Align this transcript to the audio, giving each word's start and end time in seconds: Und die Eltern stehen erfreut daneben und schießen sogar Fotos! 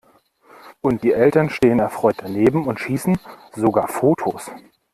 Und 0.81 1.03
die 1.03 1.11
Eltern 1.13 1.51
stehen 1.51 1.77
erfreut 1.77 2.15
daneben 2.23 2.65
und 2.65 2.79
schießen 2.79 3.19
sogar 3.55 3.87
Fotos! 3.87 4.49